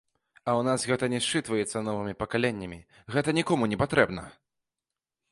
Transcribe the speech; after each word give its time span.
А 0.35 0.43
ў 0.43 0.61
нас 0.67 0.85
гэта 0.91 1.09
не 1.13 1.17
счытваецца 1.25 1.83
новымі 1.87 2.13
пакаленнямі, 2.21 2.79
гэта 3.17 3.35
нікому 3.39 3.69
не 3.75 3.79
патрэбна. 3.83 4.23